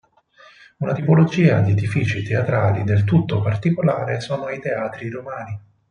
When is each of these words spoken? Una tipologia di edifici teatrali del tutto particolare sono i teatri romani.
Una 0.77 0.93
tipologia 0.95 1.59
di 1.59 1.73
edifici 1.73 2.23
teatrali 2.23 2.83
del 2.83 3.03
tutto 3.03 3.39
particolare 3.39 4.19
sono 4.19 4.49
i 4.49 4.59
teatri 4.59 5.11
romani. 5.11 5.59